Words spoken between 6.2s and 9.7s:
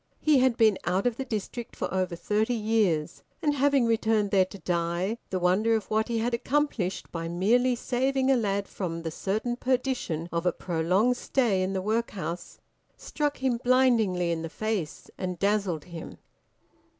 accomplished by merely saving a lad from the certain